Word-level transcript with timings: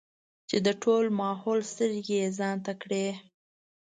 چې 0.49 0.57
د 0.65 0.67
ټول 0.83 1.03
ماحول 1.19 1.59
سترګې 1.71 2.15
يې 2.21 2.27
ځان 2.37 2.57
ته 2.65 2.73
کړې 2.81 3.05
ـ 3.13 3.17